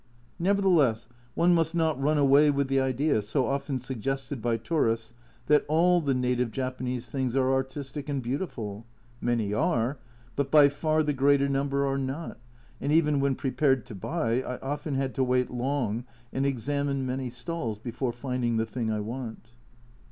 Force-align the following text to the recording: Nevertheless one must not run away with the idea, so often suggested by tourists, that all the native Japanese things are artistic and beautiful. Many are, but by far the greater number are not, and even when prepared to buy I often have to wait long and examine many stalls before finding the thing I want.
Nevertheless 0.39 1.09
one 1.35 1.53
must 1.53 1.75
not 1.75 2.01
run 2.01 2.17
away 2.17 2.49
with 2.49 2.69
the 2.69 2.79
idea, 2.79 3.21
so 3.21 3.45
often 3.45 3.77
suggested 3.77 4.41
by 4.41 4.57
tourists, 4.57 5.13
that 5.45 5.63
all 5.67 6.01
the 6.01 6.15
native 6.15 6.49
Japanese 6.49 7.11
things 7.11 7.35
are 7.35 7.53
artistic 7.53 8.09
and 8.09 8.19
beautiful. 8.19 8.87
Many 9.21 9.53
are, 9.53 9.99
but 10.35 10.49
by 10.49 10.69
far 10.69 11.03
the 11.03 11.13
greater 11.13 11.47
number 11.47 11.85
are 11.85 11.99
not, 11.99 12.39
and 12.81 12.91
even 12.91 13.19
when 13.19 13.35
prepared 13.35 13.85
to 13.85 13.93
buy 13.93 14.41
I 14.41 14.57
often 14.61 14.95
have 14.95 15.13
to 15.13 15.23
wait 15.23 15.51
long 15.51 16.05
and 16.33 16.47
examine 16.47 17.05
many 17.05 17.29
stalls 17.29 17.77
before 17.77 18.11
finding 18.11 18.57
the 18.57 18.65
thing 18.65 18.89
I 18.89 19.01
want. 19.01 19.49